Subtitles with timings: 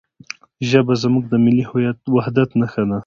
[0.69, 1.63] ژبه زموږ د ملي
[2.15, 2.97] وحدت نښه ده.